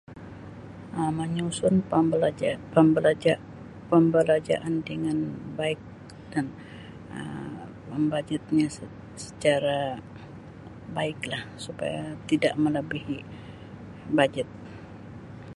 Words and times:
Um 0.99 1.09
Manyusun 1.17 1.75
pembelanja-pembelanja 1.91 3.33
pembelanjaan 3.89 4.73
dengan 4.89 5.17
baik 5.57 5.77
dan 6.33 6.45
Um 7.15 7.59
membagi 7.91 8.37
secara 9.25 9.79
baiklah 10.97 11.43
supaya 11.65 12.01
tidak 12.29 12.53
malabihi 12.63 13.19
bajet. 14.17 14.49